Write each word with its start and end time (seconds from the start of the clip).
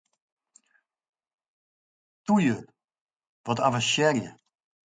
Toe 2.25 2.39
ju, 2.45 2.57
wat 3.45 3.59
avensearje! 3.67 4.29